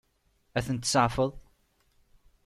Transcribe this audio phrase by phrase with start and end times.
[0.57, 1.31] Ad tent-tseɛfeḍ?